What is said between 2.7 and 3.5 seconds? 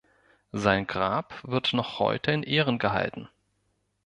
gehalten.